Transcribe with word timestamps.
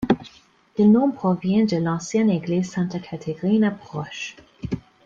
Le 0.79 0.85
nom 0.85 1.11
provient 1.11 1.63
de 1.65 1.77
l'ancienne 1.77 2.31
Église 2.31 2.71
Santa 2.71 2.97
Caterina, 2.97 3.69
proche. 3.69 4.35